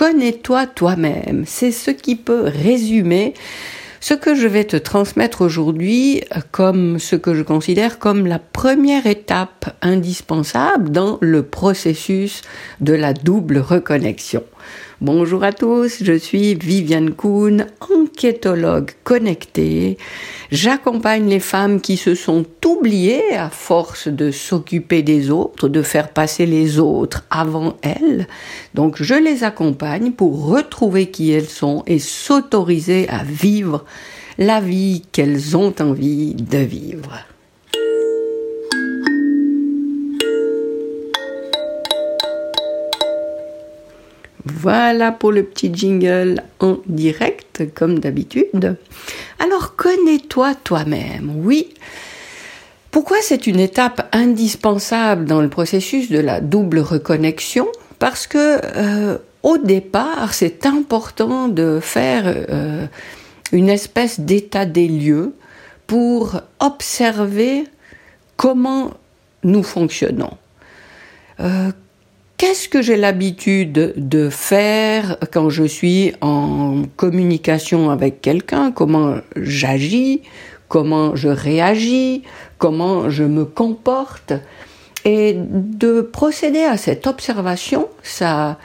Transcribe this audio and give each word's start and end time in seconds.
connais-toi 0.00 0.66
toi-même. 0.66 1.44
C'est 1.46 1.72
ce 1.72 1.90
qui 1.90 2.16
peut 2.16 2.44
résumer 2.46 3.34
ce 4.00 4.14
que 4.14 4.34
je 4.34 4.46
vais 4.46 4.64
te 4.64 4.78
transmettre 4.78 5.42
aujourd'hui 5.42 6.22
comme 6.52 6.98
ce 6.98 7.16
que 7.16 7.34
je 7.34 7.42
considère 7.42 7.98
comme 7.98 8.26
la 8.26 8.38
première 8.38 9.06
étape 9.06 9.76
indispensable 9.82 10.88
dans 10.88 11.18
le 11.20 11.42
processus 11.42 12.40
de 12.80 12.94
la 12.94 13.12
double 13.12 13.58
reconnexion. 13.58 14.42
Bonjour 15.02 15.44
à 15.44 15.54
tous, 15.54 16.04
je 16.04 16.12
suis 16.12 16.54
Viviane 16.56 17.14
Kuhn, 17.14 17.64
enquêtologue 17.80 18.90
connectée. 19.02 19.96
J'accompagne 20.52 21.26
les 21.26 21.40
femmes 21.40 21.80
qui 21.80 21.96
se 21.96 22.14
sont 22.14 22.44
oubliées 22.66 23.34
à 23.34 23.48
force 23.48 24.08
de 24.08 24.30
s'occuper 24.30 25.02
des 25.02 25.30
autres, 25.30 25.68
de 25.68 25.80
faire 25.80 26.10
passer 26.10 26.44
les 26.44 26.78
autres 26.78 27.24
avant 27.30 27.78
elles. 27.80 28.26
Donc 28.74 29.02
je 29.02 29.14
les 29.14 29.42
accompagne 29.42 30.12
pour 30.12 30.44
retrouver 30.44 31.10
qui 31.10 31.30
elles 31.30 31.48
sont 31.48 31.82
et 31.86 31.98
s'autoriser 31.98 33.08
à 33.08 33.24
vivre 33.24 33.86
la 34.36 34.60
vie 34.60 35.02
qu'elles 35.12 35.56
ont 35.56 35.74
envie 35.80 36.34
de 36.34 36.58
vivre. 36.58 37.29
Voilà 44.44 45.12
pour 45.12 45.32
le 45.32 45.42
petit 45.42 45.70
jingle 45.72 46.42
en 46.60 46.78
direct, 46.86 47.62
comme 47.74 47.98
d'habitude. 47.98 48.76
Alors 49.38 49.76
connais-toi 49.76 50.54
toi-même, 50.54 51.32
oui. 51.36 51.68
Pourquoi 52.90 53.18
c'est 53.22 53.46
une 53.46 53.60
étape 53.60 54.08
indispensable 54.12 55.24
dans 55.24 55.40
le 55.40 55.48
processus 55.48 56.10
de 56.10 56.18
la 56.18 56.40
double 56.40 56.80
reconnexion? 56.80 57.68
Parce 57.98 58.26
que 58.26 58.60
euh, 58.76 59.18
au 59.42 59.58
départ, 59.58 60.34
c'est 60.34 60.66
important 60.66 61.48
de 61.48 61.78
faire 61.80 62.24
euh, 62.26 62.86
une 63.52 63.68
espèce 63.68 64.20
d'état 64.20 64.66
des 64.66 64.88
lieux 64.88 65.34
pour 65.86 66.40
observer 66.58 67.64
comment 68.36 68.92
nous 69.44 69.62
fonctionnons. 69.62 70.36
Euh, 71.40 71.70
Qu'est-ce 72.40 72.70
que 72.70 72.80
j'ai 72.80 72.96
l'habitude 72.96 73.92
de 73.98 74.30
faire 74.30 75.18
quand 75.30 75.50
je 75.50 75.64
suis 75.64 76.14
en 76.22 76.84
communication 76.96 77.90
avec 77.90 78.22
quelqu'un? 78.22 78.72
Comment 78.72 79.16
j'agis? 79.36 80.22
Comment 80.66 81.14
je 81.14 81.28
réagis? 81.28 82.22
Comment 82.56 83.10
je 83.10 83.24
me 83.24 83.44
comporte? 83.44 84.32
Et 85.04 85.36
de 85.36 86.00
procéder 86.00 86.62
à 86.62 86.78
cette 86.78 87.06
observation, 87.06 87.88
ça, 88.02 88.56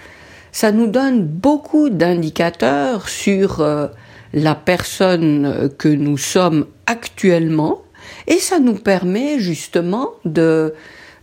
ça 0.54 0.72
nous 0.72 0.88
donne 0.88 1.26
beaucoup 1.26 1.90
d'indicateurs 1.90 3.10
sur 3.10 3.60
euh, 3.60 3.88
la 4.32 4.56
personne 4.56 5.70
que 5.78 5.90
nous 5.90 6.18
sommes 6.18 6.66
actuellement 6.86 7.82
et 8.28 8.38
ça 8.38 8.60
nous 8.60 8.76
permet 8.76 9.38
justement 9.40 10.12
de 10.24 10.74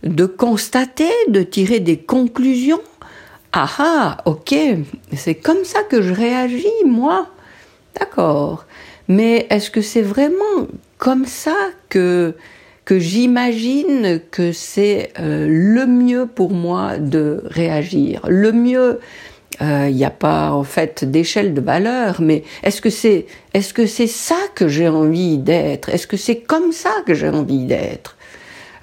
de 0.03 0.25
constater, 0.25 1.11
de 1.27 1.41
tirer 1.41 1.79
des 1.79 1.97
conclusions. 1.97 2.81
Ah 3.51 3.69
ah, 3.77 4.17
ok, 4.25 4.55
c'est 5.15 5.35
comme 5.35 5.63
ça 5.63 5.83
que 5.83 6.01
je 6.01 6.13
réagis, 6.13 6.67
moi. 6.85 7.27
D'accord. 7.99 8.65
Mais 9.07 9.47
est-ce 9.49 9.69
que 9.69 9.81
c'est 9.81 10.01
vraiment 10.01 10.67
comme 10.97 11.25
ça 11.25 11.55
que, 11.89 12.35
que 12.85 12.97
j'imagine 12.99 14.21
que 14.31 14.51
c'est 14.51 15.11
euh, 15.19 15.45
le 15.47 15.85
mieux 15.85 16.25
pour 16.25 16.51
moi 16.51 16.97
de 16.97 17.43
réagir? 17.45 18.21
Le 18.27 18.51
mieux, 18.51 18.99
euh, 19.61 19.87
il 19.89 19.95
n'y 19.95 20.05
a 20.05 20.09
pas 20.09 20.51
en 20.51 20.63
fait 20.63 21.03
d'échelle 21.03 21.53
de 21.53 21.61
valeur, 21.61 22.21
mais 22.21 22.43
est-ce 22.63 22.81
que 22.81 22.89
c'est 22.89 23.27
est-ce 23.53 23.73
que 23.73 23.85
c'est 23.85 24.07
ça 24.07 24.39
que 24.55 24.67
j'ai 24.67 24.87
envie 24.87 25.37
d'être? 25.37 25.89
Est-ce 25.89 26.07
que 26.07 26.17
c'est 26.17 26.37
comme 26.37 26.71
ça 26.71 26.91
que 27.05 27.13
j'ai 27.13 27.29
envie 27.29 27.65
d'être? 27.65 28.12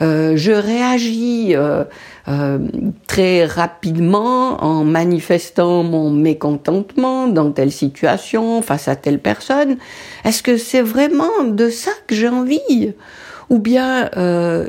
Euh, 0.02 0.34
je 0.36 0.52
réagis 0.52 1.54
euh, 1.54 1.84
euh, 2.28 2.58
très 3.06 3.44
rapidement 3.44 4.62
en 4.64 4.82
manifestant 4.84 5.82
mon 5.82 6.10
mécontentement 6.10 7.28
dans 7.28 7.52
telle 7.52 7.72
situation, 7.72 8.62
face 8.62 8.88
à 8.88 8.96
telle 8.96 9.18
personne. 9.18 9.76
Est-ce 10.24 10.42
que 10.42 10.56
c'est 10.56 10.82
vraiment 10.82 11.44
de 11.44 11.68
ça 11.68 11.90
que 12.06 12.14
j'ai 12.14 12.28
envie? 12.28 12.94
Ou 13.50 13.58
bien 13.58 14.10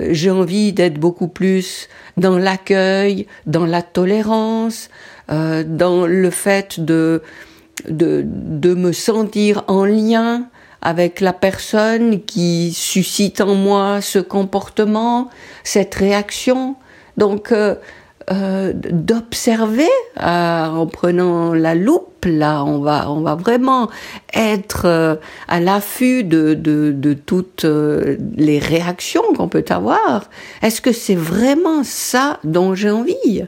j'ai 0.10 0.32
envie 0.32 0.74
d'être 0.74 1.00
beaucoup 1.00 1.28
plus 1.28 1.88
dans 2.18 2.40
l'accueil, 2.40 3.28
dans 3.46 3.68
la 3.68 3.84
tolérance, 3.84 4.90
dans 5.30 6.08
le 6.08 6.30
fait 6.32 6.80
de, 6.80 7.22
de, 7.88 8.26
de 8.26 8.74
me 8.74 8.92
sentir 8.92 9.64
en 9.68 9.86
lien 9.86 10.48
avec 10.82 11.20
la 11.20 11.34
personne 11.34 12.22
qui 12.22 12.74
suscite 12.74 13.42
en 13.42 13.56
moi 13.56 14.02
ce 14.02 14.20
comportement, 14.20 15.30
cette 15.64 15.94
réaction. 15.96 16.76
Donc, 17.18 17.52
euh, 17.52 17.76
euh, 18.32 18.72
d'observer 18.76 19.90
euh, 20.22 20.66
en 20.66 20.86
prenant 20.86 21.56
la 21.56 21.74
loupe 21.74 22.26
là 22.28 22.64
on 22.64 22.78
va 22.78 23.10
on 23.10 23.22
va 23.22 23.34
vraiment 23.34 23.90
être 24.32 25.20
à 25.48 25.60
l'affût 25.60 26.24
de, 26.24 26.54
de, 26.54 26.94
de 26.96 27.14
toutes 27.14 27.66
les 27.66 28.60
réactions 28.60 29.24
qu'on 29.36 29.48
peut 29.48 29.66
avoir. 29.70 30.30
Est-ce 30.62 30.82
que 30.82 30.92
c'est 30.92 31.16
vraiment 31.16 31.84
ça 31.84 32.40
dont 32.44 32.76
j'ai 32.76 32.92
envie? 32.92 33.44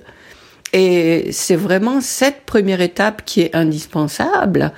Et 0.73 1.27
c'est 1.31 1.55
vraiment 1.55 2.01
cette 2.01 2.41
première 2.47 2.81
étape 2.81 3.21
qui 3.25 3.41
est 3.41 3.55
indispensable 3.55 4.73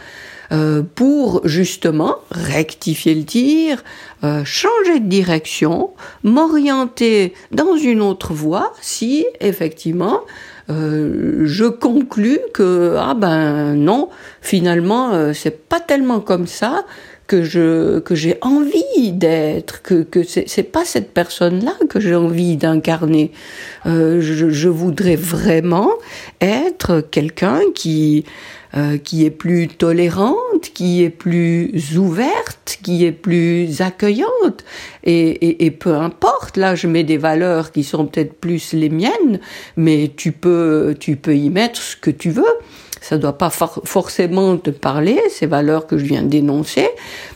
euh, 0.51 0.83
pour 0.95 1.47
justement 1.47 2.17
rectifier 2.31 3.16
le 3.16 3.23
tir, 3.23 3.83
euh, 4.23 4.44
changer 4.45 5.00
de 5.00 5.07
direction, 5.07 5.91
m'orienter 6.23 7.33
dans 7.51 7.75
une 7.75 8.01
autre 8.01 8.33
voie 8.33 8.73
si 8.81 9.25
effectivement 9.39 10.22
euh, 10.69 11.41
je 11.45 11.66
conclus 11.66 12.39
que 12.53 12.95
ah 12.97 13.13
ben 13.13 13.75
non 13.75 14.09
finalement 14.41 15.34
c'est 15.34 15.67
pas 15.69 15.79
tellement 15.79 16.19
comme 16.19 16.47
ça 16.47 16.85
que 17.27 17.43
je 17.43 17.99
que 17.99 18.15
j'ai 18.15 18.37
envie 18.41 19.11
d'être 19.11 19.81
que 19.81 20.03
que 20.03 20.23
c'est 20.23 20.71
pas 20.71 20.85
cette 20.85 21.11
personne 21.13 21.63
là 21.63 21.73
que 21.89 21.99
j'ai 21.99 22.15
envie 22.15 22.55
d'incarner 22.55 23.31
je, 23.85 24.49
je 24.49 24.69
voudrais 24.69 25.15
vraiment 25.15 25.89
être 26.41 27.01
quelqu'un 27.01 27.61
qui 27.73 28.25
euh, 28.77 28.97
qui 28.97 29.23
est 29.23 29.31
plus 29.31 29.69
tolérante, 29.69 30.73
qui 30.73 31.01
est 31.01 31.09
plus 31.09 31.97
ouverte, 31.97 32.77
qui 32.83 33.05
est 33.05 33.13
plus 33.13 33.79
accueillante. 33.79 34.65
Et, 35.05 35.29
et, 35.29 35.65
et, 35.65 35.71
peu 35.71 35.95
importe, 35.95 36.57
là 36.57 36.75
je 36.75 36.87
mets 36.87 37.05
des 37.05 37.15
valeurs 37.15 37.71
qui 37.71 37.85
sont 37.85 38.05
peut-être 38.05 38.33
plus 38.33 38.73
les 38.73 38.89
miennes, 38.89 39.39
mais 39.77 40.11
tu 40.17 40.33
peux, 40.33 40.93
tu 40.99 41.15
peux 41.15 41.37
y 41.37 41.49
mettre 41.49 41.81
ce 41.81 41.95
que 41.95 42.11
tu 42.11 42.31
veux. 42.31 42.43
Ça 43.07 43.17
ne 43.17 43.21
doit 43.21 43.38
pas 43.38 43.51
forcément 43.51 44.57
te 44.57 44.71
parler, 44.71 45.21
ces 45.29 45.45
valeurs 45.45 45.85
que 45.85 45.95
je 45.95 46.05
viens 46.05 46.23
d'énoncer. 46.23 46.89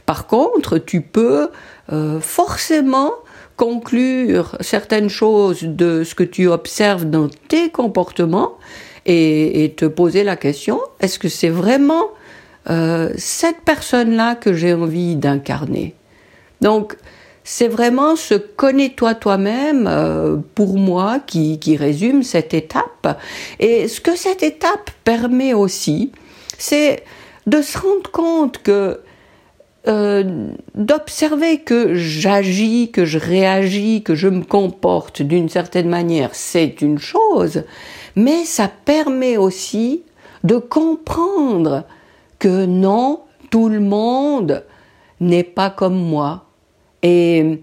Par 0.07 0.25
contre, 0.25 0.79
tu 0.79 1.01
peux 1.01 1.49
euh, 1.93 2.19
forcément 2.19 3.11
conclure 3.55 4.57
certaines 4.61 5.09
choses 5.09 5.61
de 5.61 6.03
ce 6.03 6.15
que 6.15 6.23
tu 6.23 6.47
observes 6.47 7.05
dans 7.05 7.29
tes 7.49 7.69
comportements 7.69 8.53
et, 9.05 9.75
te 9.77 9.85
poser 9.85 10.23
la 10.23 10.37
question, 10.37 10.79
est-ce 11.01 11.19
que 11.19 11.29
c'est 11.29 11.49
vraiment 11.49 12.07
euh, 12.71 13.11
cette 13.15 13.61
personne-là 13.63 14.33
que 14.33 14.53
j'ai 14.53 14.73
envie 14.73 15.17
d'incarner? 15.17 15.93
Donc, 16.61 16.95
c'est 17.51 17.67
vraiment 17.67 18.15
ce 18.15 18.35
connais-toi 18.35 19.15
toi-même 19.15 19.87
euh, 19.87 20.37
pour 20.53 20.77
moi 20.77 21.17
qui, 21.25 21.57
qui 21.57 21.77
résume 21.77 22.21
cette 22.21 22.53
étape. 22.53 23.19
Et 23.59 23.87
ce 23.87 23.99
que 23.99 24.15
cette 24.15 24.43
étape 24.43 24.91
permet 25.03 25.55
aussi, 25.55 26.11
c'est 26.59 27.03
de 27.47 27.63
se 27.63 27.79
rendre 27.79 28.11
compte 28.11 28.59
que 28.59 29.01
euh, 29.87 30.51
d'observer 30.75 31.61
que 31.61 31.95
j'agis, 31.95 32.91
que 32.91 33.05
je 33.05 33.17
réagis, 33.17 34.03
que 34.03 34.13
je 34.13 34.27
me 34.27 34.43
comporte 34.43 35.23
d'une 35.23 35.49
certaine 35.49 35.89
manière, 35.89 36.29
c'est 36.33 36.83
une 36.83 36.99
chose, 36.99 37.63
mais 38.15 38.45
ça 38.45 38.69
permet 38.85 39.37
aussi 39.37 40.03
de 40.43 40.57
comprendre 40.57 41.83
que 42.37 42.67
non, 42.67 43.21
tout 43.49 43.69
le 43.69 43.79
monde 43.79 44.63
n'est 45.19 45.43
pas 45.43 45.71
comme 45.71 45.97
moi. 45.97 46.45
Et, 47.03 47.59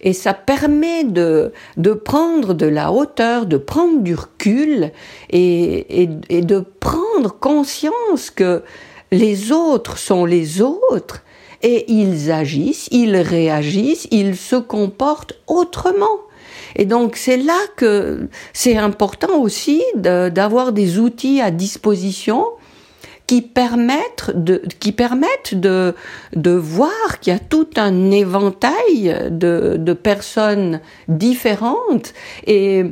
et 0.00 0.12
ça 0.12 0.34
permet 0.34 1.04
de, 1.04 1.52
de 1.76 1.92
prendre 1.92 2.54
de 2.54 2.66
la 2.66 2.92
hauteur, 2.92 3.46
de 3.46 3.56
prendre 3.56 4.00
du 4.02 4.14
recul 4.14 4.90
et, 5.30 6.02
et, 6.02 6.08
et 6.28 6.42
de 6.42 6.60
prendre 6.80 7.38
conscience 7.38 8.30
que 8.30 8.62
les 9.10 9.52
autres 9.52 9.98
sont 9.98 10.24
les 10.24 10.60
autres 10.60 11.22
et 11.62 11.90
ils 11.90 12.30
agissent, 12.30 12.88
ils 12.90 13.16
réagissent, 13.16 14.06
ils 14.10 14.36
se 14.36 14.56
comportent 14.56 15.34
autrement. 15.46 16.20
Et 16.74 16.84
donc 16.84 17.16
c'est 17.16 17.38
là 17.38 17.58
que 17.76 18.28
c'est 18.52 18.76
important 18.76 19.40
aussi 19.40 19.82
d'avoir 19.94 20.72
des 20.72 20.98
outils 20.98 21.40
à 21.40 21.50
disposition 21.50 22.44
qui 23.26 23.42
permettent 23.42 24.30
de, 24.34 24.62
qui 24.78 24.92
de, 24.92 25.94
voir 26.50 27.20
qu'il 27.20 27.32
y 27.32 27.36
a 27.36 27.38
tout 27.40 27.68
un 27.76 28.10
éventail 28.10 29.30
de, 29.30 29.76
de 29.78 29.92
personnes 29.92 30.80
différentes. 31.08 32.14
Et 32.46 32.84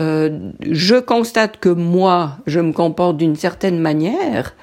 euh, 0.00 0.50
je 0.60 0.96
constate 0.96 1.58
que 1.58 1.68
moi, 1.68 2.38
je 2.46 2.60
me 2.60 2.72
comporte 2.72 3.16
d'une 3.16 3.36
certaine 3.36 3.78
manière, 3.78 4.54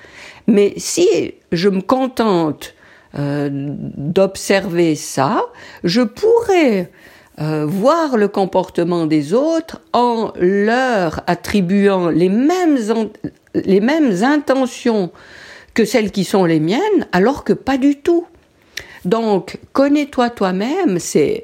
mais 0.48 0.74
si 0.78 1.08
je 1.52 1.70
me 1.70 1.82
contente 1.82 2.74
euh, 3.18 3.50
d'observer 3.52 4.96
ça, 4.96 5.44
je 5.84 6.02
pourrais 6.02 6.92
euh, 7.40 7.66
voir 7.68 8.18
le 8.18 8.28
comportement 8.28 9.06
des 9.06 9.34
autres 9.34 9.82
en 9.94 10.32
leur 10.40 11.22
attribuant 11.28 12.10
les 12.10 12.30
mêmes, 12.30 12.78
les 13.66 13.80
mêmes 13.80 14.24
intentions 14.24 15.12
que 15.74 15.86
celles 15.86 16.12
qui 16.12 16.24
sont 16.24 16.46
les 16.46 16.60
miennes, 16.60 17.08
alors 17.12 17.44
que 17.44 17.54
pas 17.54 17.78
du 17.78 17.98
tout. 17.98 18.26
Donc, 19.06 19.60
connais-toi 19.74 20.30
toi-même, 20.30 21.00
c'est, 21.00 21.44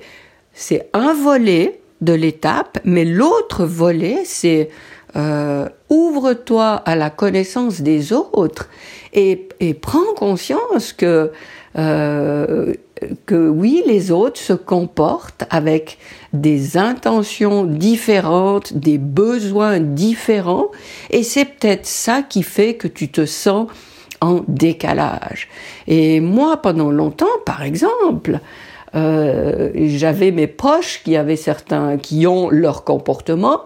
c'est 0.53 0.89
un 0.93 1.13
volet 1.13 1.79
de 2.01 2.13
l'étape, 2.13 2.79
mais 2.83 3.05
l'autre 3.05 3.65
volet, 3.65 4.23
c'est 4.25 4.69
euh, 5.15 5.69
ouvre-toi 5.89 6.81
à 6.85 6.95
la 6.95 7.09
connaissance 7.09 7.81
des 7.81 8.11
autres 8.13 8.69
et, 9.13 9.47
et 9.59 9.75
prends 9.75 10.13
conscience 10.15 10.91
que 10.91 11.31
euh, 11.77 12.73
que 13.25 13.49
oui, 13.49 13.83
les 13.85 14.11
autres 14.11 14.39
se 14.39 14.53
comportent 14.53 15.45
avec 15.49 15.97
des 16.33 16.77
intentions 16.77 17.63
différentes, 17.63 18.73
des 18.73 18.97
besoins 18.97 19.79
différents, 19.79 20.67
et 21.09 21.23
c'est 21.23 21.45
peut-être 21.45 21.85
ça 21.85 22.21
qui 22.21 22.43
fait 22.43 22.75
que 22.75 22.87
tu 22.87 23.09
te 23.09 23.25
sens 23.25 23.67
en 24.21 24.41
décalage. 24.47 25.49
Et 25.87 26.19
moi, 26.19 26.57
pendant 26.57 26.91
longtemps, 26.91 27.25
par 27.45 27.63
exemple, 27.63 28.39
euh, 28.95 29.71
j'avais 29.75 30.31
mes 30.31 30.47
proches 30.47 31.01
qui 31.03 31.15
avaient 31.15 31.35
certains, 31.35 31.97
qui 31.97 32.25
ont 32.27 32.49
leur 32.49 32.83
comportement, 32.83 33.61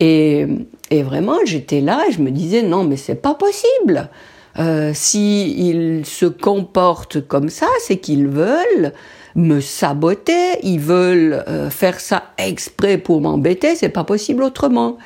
et, 0.00 0.46
et 0.90 1.02
vraiment, 1.02 1.38
j'étais 1.44 1.80
là, 1.80 2.04
je 2.10 2.18
me 2.20 2.30
disais 2.30 2.62
non, 2.62 2.84
mais 2.84 2.96
c'est 2.96 3.22
pas 3.22 3.34
possible. 3.34 4.10
Euh, 4.58 4.92
S'ils 4.94 6.04
se 6.04 6.26
comportent 6.26 7.26
comme 7.26 7.48
ça, 7.48 7.68
c'est 7.80 7.98
qu'ils 7.98 8.28
veulent 8.28 8.92
me 9.34 9.60
saboter, 9.60 10.58
ils 10.62 10.80
veulent 10.80 11.44
euh, 11.48 11.70
faire 11.70 12.00
ça 12.00 12.24
exprès 12.38 12.98
pour 12.98 13.20
m'embêter, 13.20 13.74
c'est 13.74 13.88
pas 13.88 14.04
possible 14.04 14.42
autrement. 14.42 14.98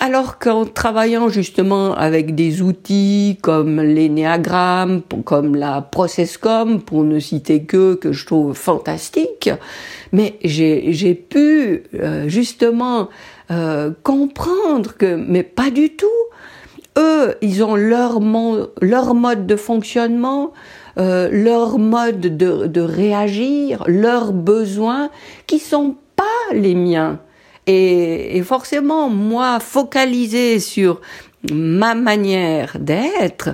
Alors 0.00 0.40
qu'en 0.40 0.64
travaillant 0.64 1.28
justement 1.28 1.94
avec 1.94 2.34
des 2.34 2.60
outils 2.60 3.38
comme 3.40 3.80
l'énéagramme, 3.80 5.02
comme 5.24 5.54
la 5.54 5.80
processcom, 5.80 6.80
pour 6.80 7.04
ne 7.04 7.20
citer 7.20 7.62
que, 7.62 7.94
que 7.94 8.12
je 8.12 8.26
trouve 8.26 8.54
fantastique, 8.54 9.48
mais 10.10 10.38
j'ai 10.42 11.14
pu 11.14 11.84
euh, 11.94 12.28
justement 12.28 13.10
euh, 13.52 13.92
comprendre 14.02 14.96
que, 14.96 15.14
mais 15.14 15.44
pas 15.44 15.70
du 15.70 15.90
tout, 15.90 16.06
eux, 16.98 17.34
ils 17.40 17.62
ont 17.64 17.76
leur, 17.76 18.20
leur 18.80 19.14
mode 19.14 19.46
de 19.46 19.56
fonctionnement, 19.56 20.52
euh, 20.98 21.28
leur 21.30 21.78
mode 21.78 22.20
de, 22.20 22.66
de, 22.66 22.80
réagir, 22.80 23.84
leurs 23.86 24.32
besoins, 24.32 25.10
qui 25.46 25.58
sont 25.58 25.96
pas 26.16 26.54
les 26.54 26.74
miens. 26.74 27.20
Et, 27.66 28.36
et 28.36 28.42
forcément, 28.42 29.08
moi, 29.08 29.60
focalisé 29.60 30.58
sur 30.58 31.00
ma 31.50 31.94
manière 31.94 32.76
d'être, 32.78 33.50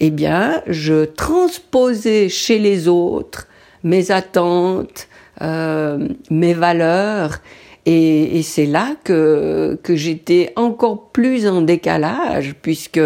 eh 0.00 0.10
bien, 0.10 0.62
je 0.66 1.04
transposais 1.04 2.28
chez 2.28 2.58
les 2.58 2.88
autres 2.88 3.46
mes 3.84 4.10
attentes, 4.10 5.08
euh, 5.40 6.08
mes 6.30 6.54
valeurs, 6.54 7.38
et, 7.86 8.38
et 8.38 8.42
c'est 8.42 8.66
là 8.66 8.94
que, 9.04 9.78
que 9.82 9.96
j'étais 9.96 10.52
encore 10.56 11.08
plus 11.10 11.46
en 11.46 11.62
décalage, 11.62 12.54
puisque 12.62 13.00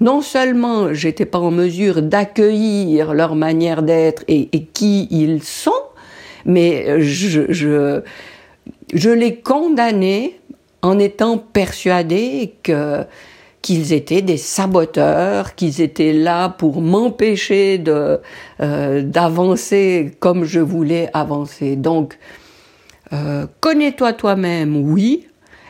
non 0.00 0.20
seulement 0.20 0.92
j'étais 0.92 1.24
pas 1.24 1.38
en 1.38 1.50
mesure 1.50 2.02
d'accueillir 2.02 3.14
leur 3.14 3.34
manière 3.34 3.82
d'être 3.82 4.24
et, 4.28 4.48
et, 4.52 4.64
qui 4.64 5.08
ils 5.10 5.42
sont, 5.42 5.70
mais 6.44 7.00
je, 7.00 7.46
je, 7.48 8.02
je 8.92 9.10
les 9.10 9.36
condamnais 9.36 10.38
en 10.82 10.98
étant 10.98 11.38
persuadé 11.38 12.54
que 12.62 13.04
qu'ils 13.62 13.92
étaient 13.92 14.22
des 14.22 14.36
saboteurs, 14.36 15.56
qu'ils 15.56 15.80
étaient 15.80 16.12
là 16.12 16.50
pour 16.50 16.80
m'empêcher 16.80 17.78
de 17.78 18.20
euh, 18.60 19.02
d'avancer 19.02 20.12
comme 20.20 20.44
je 20.44 20.60
voulais 20.60 21.10
avancer. 21.14 21.74
Donc 21.74 22.16
euh, 23.12 23.46
connais-toi 23.60 24.12
toi-même, 24.12 24.76
oui, 24.76 25.26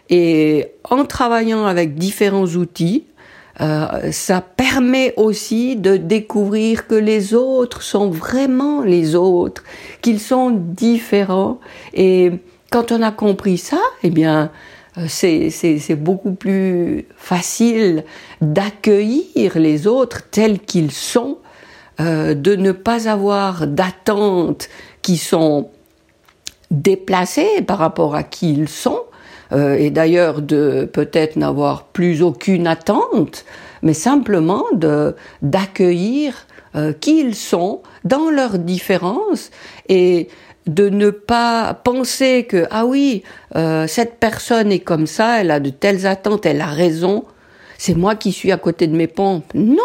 et 0.09 0.69
en 0.85 1.05
travaillant 1.05 1.67
avec 1.67 1.95
différents 1.95 2.47
outils, 2.47 3.05
euh, 3.61 4.13
ça 4.13 4.43
permet 4.43 5.15
aussi 5.17 5.77
de 5.77 5.97
découvrir 5.97 6.87
que 6.87 6.95
les 6.95 7.35
autres 7.35 7.83
sont 7.83 8.11
vraiment 8.11 8.83
les 8.83 9.15
autres, 9.15 9.65
qu'ils 10.03 10.21
sont 10.21 10.51
différents. 10.51 11.59
Et 11.95 12.33
quand 12.71 12.93
on 12.93 13.01
a 13.01 13.11
compris 13.13 13.57
ça, 13.57 13.81
eh 14.03 14.11
bien, 14.11 14.51
euh, 14.99 15.07
c'est 15.09 15.97
beaucoup 15.97 16.33
plus 16.33 17.07
facile 17.17 18.05
d'accueillir 18.41 19.59
les 19.59 19.87
autres 19.87 20.29
tels 20.31 20.59
qu'ils 20.61 20.93
sont, 20.93 21.39
euh, 22.01 22.35
de 22.35 22.57
ne 22.57 22.73
pas 22.73 23.09
avoir 23.09 23.67
d'attentes 23.67 24.69
qui 25.01 25.17
sont 25.17 25.71
déplacés 26.71 27.63
par 27.67 27.79
rapport 27.79 28.15
à 28.15 28.23
qui 28.23 28.53
ils 28.53 28.69
sont, 28.69 29.01
euh, 29.53 29.77
et 29.77 29.91
d'ailleurs 29.91 30.43
de 30.43 30.89
peut-être 30.93 31.37
n'avoir 31.37 31.85
plus 31.85 32.23
aucune 32.23 32.67
attente, 32.67 33.45
mais 33.83 33.95
simplement 33.95 34.65
d'accueillir 35.43 36.35
euh, 36.75 36.93
qui 36.93 37.21
ils 37.21 37.35
sont 37.35 37.83
dans 38.05 38.31
leurs 38.31 38.59
différences 38.59 39.51
et 39.89 40.29
de 40.67 40.89
ne 40.89 41.11
pas 41.11 41.75
penser 41.75 42.45
que 42.45 42.67
ah 42.71 42.87
oui 42.87 43.23
euh, 43.55 43.87
cette 43.87 44.19
personne 44.19 44.73
est 44.73 44.81
comme 44.81 45.07
ça, 45.07 45.41
elle 45.41 45.53
a 45.53 45.61
de 45.61 45.71
telles 45.71 46.07
attentes, 46.07 46.45
elle 46.45 46.61
a 46.61 46.67
raison, 46.67 47.25
c'est 47.79 47.95
moi 47.95 48.17
qui 48.17 48.33
suis 48.33 48.51
à 48.51 48.57
côté 48.57 48.89
de 48.89 48.97
mes 48.97 49.07
pompes. 49.07 49.53
Non, 49.55 49.77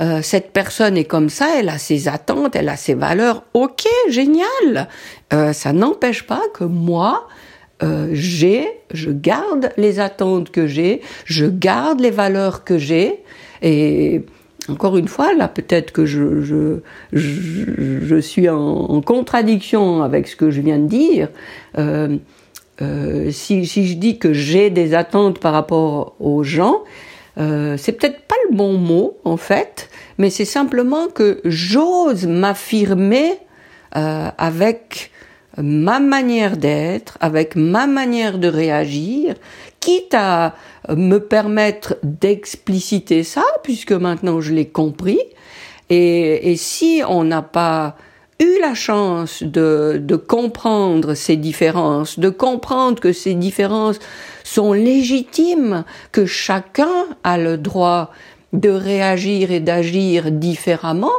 euh, 0.00 0.20
cette 0.22 0.52
personne 0.52 0.96
est 0.96 1.04
comme 1.04 1.28
ça, 1.28 1.48
elle 1.58 1.68
a 1.68 1.78
ses 1.78 2.08
attentes, 2.08 2.54
elle 2.56 2.68
a 2.68 2.76
ses 2.76 2.94
valeurs. 2.94 3.44
Ok, 3.54 3.86
génial. 4.08 4.88
Euh, 5.32 5.52
ça 5.52 5.72
n'empêche 5.72 6.26
pas 6.26 6.42
que 6.54 6.64
moi, 6.64 7.26
euh, 7.82 8.08
j'ai, 8.12 8.68
je 8.92 9.10
garde 9.10 9.70
les 9.76 10.00
attentes 10.00 10.50
que 10.50 10.66
j'ai, 10.66 11.00
je 11.24 11.46
garde 11.46 12.00
les 12.00 12.10
valeurs 12.10 12.64
que 12.64 12.78
j'ai, 12.78 13.22
et 13.62 14.22
encore 14.68 14.96
une 14.96 15.08
fois, 15.08 15.34
là, 15.34 15.48
peut-être 15.48 15.92
que 15.92 16.04
je, 16.04 16.42
je, 16.42 16.80
je, 17.12 18.20
suis 18.20 18.48
en, 18.48 18.58
en, 18.58 19.00
contradiction 19.00 20.02
avec 20.02 20.28
ce 20.28 20.36
que 20.36 20.50
je 20.50 20.60
viens 20.60 20.78
de 20.78 20.86
dire. 20.86 21.28
Euh, 21.78 22.18
euh, 22.82 23.30
si, 23.30 23.66
si, 23.66 23.88
je 23.88 23.94
dis 23.94 24.18
que 24.18 24.32
j'ai 24.32 24.70
des 24.70 24.94
attentes 24.94 25.38
par 25.38 25.52
rapport 25.52 26.14
aux 26.20 26.42
gens, 26.42 26.82
euh, 27.38 27.76
c'est 27.76 27.92
peut-être 27.92 28.22
pas 28.22 28.34
le 28.50 28.56
bon 28.56 28.74
mot 28.74 29.18
en 29.24 29.36
fait, 29.36 29.88
mais 30.18 30.30
c'est 30.30 30.44
simplement 30.44 31.08
que 31.08 31.40
j'ose 31.44 32.26
m'affirmer 32.26 33.38
euh, 33.96 34.28
avec 34.36 35.12
ma 35.56 36.00
manière 36.00 36.56
d'être, 36.56 37.16
avec 37.20 37.56
ma 37.56 37.86
manière 37.86 38.38
de 38.38 38.48
réagir, 38.48 39.34
quitte 39.80 40.14
à 40.14 40.54
me 40.88 41.18
permettre 41.18 41.96
d'expliciter 42.02 43.22
ça, 43.22 43.44
puisque 43.62 43.92
maintenant 43.92 44.40
je 44.40 44.52
l'ai 44.52 44.68
compris. 44.68 45.20
Et, 45.90 46.52
et 46.52 46.56
si 46.56 47.02
on 47.08 47.24
n'a 47.24 47.42
pas 47.42 47.96
eu 48.40 48.60
la 48.60 48.74
chance 48.74 49.42
de, 49.42 50.00
de 50.00 50.16
comprendre 50.16 51.14
ces 51.14 51.36
différences, 51.36 52.18
de 52.18 52.28
comprendre 52.28 53.00
que 53.00 53.12
ces 53.12 53.34
différences 53.34 53.98
sont 54.44 54.72
légitimes, 54.72 55.84
que 56.12 56.24
chacun 56.24 57.06
a 57.24 57.36
le 57.38 57.58
droit 57.58 58.12
de 58.52 58.70
réagir 58.70 59.50
et 59.50 59.60
d'agir 59.60 60.30
différemment, 60.30 61.12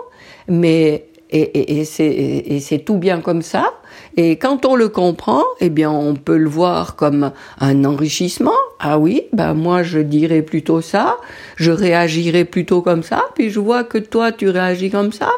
mais 0.48 1.06
et, 1.32 1.42
et, 1.42 2.56
et 2.56 2.60
c'est 2.60 2.80
tout 2.80 2.98
bien 2.98 3.22
comme 3.22 3.44
ça. 3.44 3.74
Et 4.18 4.38
quand 4.38 4.66
on 4.66 4.76
le 4.76 4.90
comprend, 4.90 5.44
eh 5.60 5.70
bien, 5.70 5.92
on 5.92 6.16
peut 6.16 6.38
le 6.38 6.50
voir 6.50 6.96
comme 6.96 7.32
un 7.60 7.86
enrichissement. 7.86 8.58
Ah 8.80 8.98
oui, 8.98 9.24
ben 9.34 9.54
moi 9.54 9.84
je 9.84 10.00
dirais 10.00 10.42
plutôt 10.42 10.82
ça, 10.82 11.18
je 11.56 11.72
réagirais 11.72 12.46
plutôt 12.46 12.82
comme 12.82 13.04
ça, 13.04 13.26
puis 13.36 13.50
je 13.50 13.60
vois 13.60 13.84
que 13.84 13.98
toi 13.98 14.32
tu 14.32 14.50
réagis 14.50 14.90
comme 14.90 15.12
ça. 15.12 15.30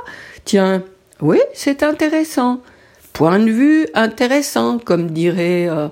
Tiens, 0.45 0.83
oui, 1.21 1.39
c'est 1.53 1.83
intéressant. 1.83 2.61
Point 3.13 3.39
de 3.39 3.51
vue 3.51 3.87
intéressant, 3.93 4.79
comme 4.79 5.11
dirait 5.11 5.67
euh, 5.69 5.89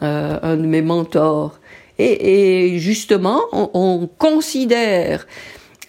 un 0.00 0.56
de 0.56 0.66
mes 0.66 0.82
mentors. 0.82 1.60
Et, 1.98 2.78
justement, 2.78 3.42
on, 3.52 4.08
considère 4.16 5.26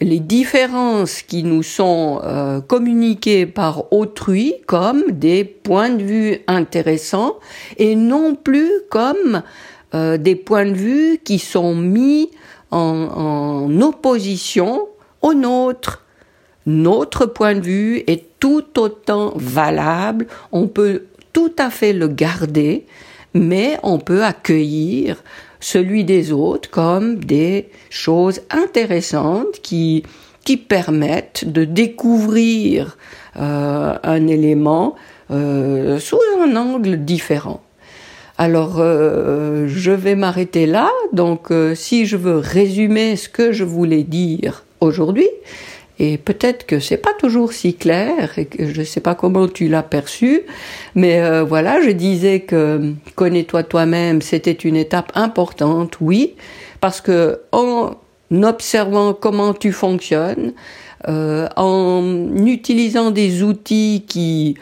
les 0.01 0.19
différences 0.19 1.21
qui 1.21 1.43
nous 1.43 1.63
sont 1.63 2.19
euh, 2.23 2.59
communiquées 2.59 3.45
par 3.45 3.93
autrui 3.93 4.55
comme 4.65 5.03
des 5.11 5.45
points 5.45 5.91
de 5.91 6.03
vue 6.03 6.39
intéressants 6.47 7.35
et 7.77 7.95
non 7.95 8.35
plus 8.35 8.69
comme 8.89 9.43
euh, 9.93 10.17
des 10.17 10.35
points 10.35 10.65
de 10.65 10.73
vue 10.73 11.19
qui 11.23 11.39
sont 11.39 11.75
mis 11.75 12.29
en, 12.71 13.69
en 13.69 13.81
opposition 13.81 14.87
au 15.21 15.33
nôtre. 15.33 16.03
Notre 16.65 17.25
point 17.25 17.55
de 17.55 17.61
vue 17.61 18.03
est 18.07 18.30
tout 18.41 18.65
autant 18.77 19.31
valable, 19.37 20.27
on 20.51 20.67
peut 20.67 21.03
tout 21.31 21.53
à 21.57 21.69
fait 21.69 21.93
le 21.93 22.09
garder, 22.09 22.85
mais 23.33 23.77
on 23.83 23.99
peut 23.99 24.25
accueillir 24.25 25.23
celui 25.61 26.03
des 26.03 26.33
autres 26.33 26.69
comme 26.69 27.23
des 27.23 27.69
choses 27.89 28.41
intéressantes 28.49 29.61
qui, 29.61 30.03
qui 30.43 30.57
permettent 30.57 31.45
de 31.45 31.63
découvrir 31.63 32.97
euh, 33.39 33.95
un 34.03 34.27
élément 34.27 34.95
euh, 35.29 35.99
sous 35.99 36.19
un 36.43 36.55
angle 36.55 37.05
différent. 37.05 37.61
Alors, 38.39 38.77
euh, 38.79 39.67
je 39.67 39.91
vais 39.91 40.15
m'arrêter 40.15 40.65
là. 40.65 40.89
Donc, 41.13 41.53
si 41.75 42.07
je 42.07 42.17
veux 42.17 42.37
résumer 42.37 43.15
ce 43.15 43.29
que 43.29 43.51
je 43.51 43.63
voulais 43.63 44.03
dire 44.03 44.65
aujourd'hui, 44.79 45.29
et 46.03 46.17
peut-être 46.17 46.65
que 46.65 46.79
c'est 46.79 46.97
pas 46.97 47.13
toujours 47.13 47.53
si 47.53 47.75
clair 47.75 48.39
et 48.39 48.45
que 48.45 48.73
je 48.73 48.79
ne 48.79 48.83
sais 48.83 49.01
pas 49.01 49.13
comment 49.13 49.47
tu 49.47 49.67
l'as 49.67 49.83
perçu, 49.83 50.41
mais 50.95 51.21
euh, 51.21 51.43
voilà, 51.43 51.79
je 51.79 51.91
disais 51.91 52.39
que 52.39 52.93
connais-toi 53.13 53.61
toi-même, 53.61 54.19
c'était 54.23 54.51
une 54.51 54.77
étape 54.77 55.11
importante, 55.13 55.97
oui, 56.01 56.33
parce 56.79 57.01
que 57.01 57.41
en 57.51 57.91
observant 58.31 59.13
comment 59.13 59.53
tu 59.53 59.71
fonctionnes, 59.71 60.53
euh, 61.07 61.47
en 61.55 62.35
utilisant 62.47 63.11
des 63.11 63.43
outils 63.43 64.03
qui 64.07 64.55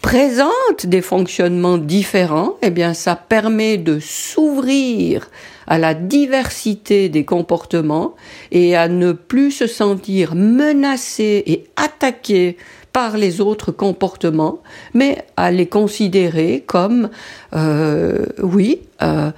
présentent 0.00 0.86
des 0.86 1.02
fonctionnements 1.02 1.76
différents, 1.76 2.54
eh 2.62 2.70
bien, 2.70 2.94
ça 2.94 3.16
permet 3.16 3.76
de 3.76 3.98
s'ouvrir 4.00 5.28
à 5.66 5.78
la 5.78 5.94
diversité 5.94 7.08
des 7.08 7.24
comportements 7.24 8.14
et 8.52 8.76
à 8.76 8.88
ne 8.88 9.12
plus 9.12 9.50
se 9.50 9.66
sentir 9.66 10.34
menacé 10.34 11.42
et 11.46 11.64
attaqué 11.76 12.56
par 12.92 13.18
les 13.18 13.42
autres 13.42 13.72
comportements, 13.72 14.60
mais 14.94 15.18
à 15.36 15.50
les 15.50 15.66
considérer 15.66 16.64
comme, 16.66 17.10
euh, 17.54 18.24
oui, 18.42 18.80
euh, 19.02 19.30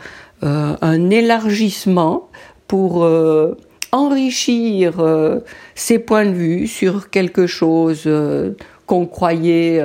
euh, 0.45 0.77
un 0.81 1.11
élargissement 1.11 2.29
pour 2.69 3.05
enrichir 3.91 5.05
ses 5.75 5.99
points 5.99 6.27
de 6.27 6.33
vue 6.33 6.67
sur 6.69 7.11
quelque 7.11 7.49
chose 7.49 8.09
qu'on 8.87 9.07
croyait 9.07 9.83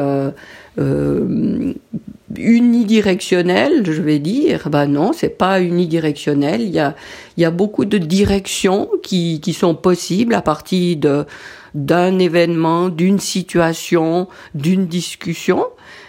unidirectionnel, 2.38 3.84
je 3.86 4.02
vais 4.02 4.20
dire. 4.20 4.70
Ben 4.70 4.88
non, 4.88 5.14
c'est 5.14 5.38
pas 5.38 5.62
unidirectionnel. 5.62 6.62
Il 6.62 6.70
y 6.70 6.80
a, 6.80 6.96
il 7.38 7.42
y 7.42 7.46
a 7.46 7.52
beaucoup 7.52 7.86
de 7.86 7.98
directions 7.98 8.90
qui, 9.02 9.40
qui 9.42 9.54
sont 9.54 9.76
possibles 9.76 10.34
à 10.34 10.42
partir 10.42 10.98
de 10.98 11.26
d'un 11.74 12.20
événement, 12.20 12.90
d'une 12.90 13.20
situation, 13.20 14.28
d'une 14.54 14.86
discussion, 14.86 15.66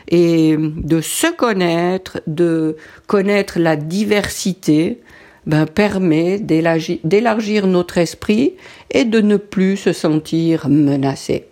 et 0.09 0.57
de 0.59 1.01
se 1.01 1.35
connaître, 1.35 2.21
de 2.27 2.77
connaître 3.07 3.59
la 3.59 3.77
diversité, 3.77 5.01
ben, 5.47 5.67
permet 5.67 6.39
d'élargir 6.39 7.67
notre 7.67 7.99
esprit 7.99 8.55
et 8.91 9.05
de 9.05 9.21
ne 9.21 9.37
plus 9.37 9.77
se 9.77 9.93
sentir 9.93 10.69
menacé. 10.69 11.47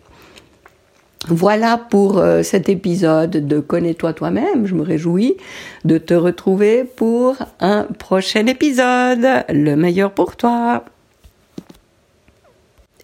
Voilà 1.28 1.78
pour 1.78 2.18
euh, 2.18 2.42
cet 2.42 2.68
épisode 2.68 3.30
de 3.30 3.60
Connais-toi 3.60 4.12
toi-même. 4.12 4.66
Je 4.66 4.74
me 4.74 4.82
réjouis 4.82 5.36
de 5.84 5.98
te 5.98 6.14
retrouver 6.14 6.84
pour 6.84 7.36
un 7.60 7.84
prochain 7.84 8.46
épisode. 8.46 9.44
Le 9.48 9.74
meilleur 9.76 10.12
pour 10.12 10.36
toi. 10.36 10.84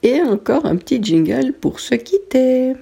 Et 0.03 0.21
encore 0.23 0.67
un 0.67 0.77
petit 0.77 1.03
jingle 1.03 1.53
pour 1.53 1.79
se 1.81 1.95
quitter. 1.95 2.75